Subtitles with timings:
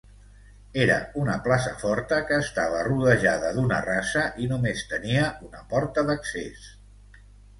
[0.83, 6.65] Era una plaça forta que estava rodejada d'una rasa i només tenia una porta d'accés.